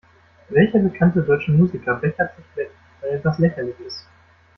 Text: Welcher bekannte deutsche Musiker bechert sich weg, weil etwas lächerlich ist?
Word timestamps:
Welcher 0.49 0.79
bekannte 0.79 1.21
deutsche 1.21 1.51
Musiker 1.51 1.93
bechert 1.93 2.35
sich 2.35 2.45
weg, 2.55 2.71
weil 3.01 3.11
etwas 3.11 3.37
lächerlich 3.37 3.79
ist? 3.85 4.07